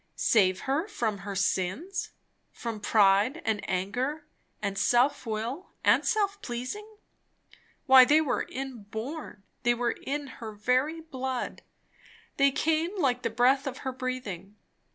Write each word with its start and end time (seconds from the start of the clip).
Save 0.15 0.61
her 0.61 0.87
from 0.87 1.19
her 1.19 1.35
sins? 1.35 2.09
from 2.51 2.79
pride 2.79 3.39
and 3.45 3.61
anger 3.69 4.25
and 4.59 4.75
self 4.75 5.27
will 5.27 5.69
and 5.83 6.03
self 6.03 6.41
pleasing? 6.41 6.97
why, 7.85 8.03
they 8.03 8.19
were 8.19 8.47
inborn; 8.49 9.43
they 9.61 9.75
were 9.75 9.91
in 9.91 10.25
her 10.41 10.53
very 10.53 11.01
blood; 11.01 11.61
they 12.37 12.49
came 12.49 12.97
like 12.99 13.21
the 13.21 13.29
breath 13.29 13.67
of 13.67 13.79
her 13.85 13.91
breathing. 13.91 14.55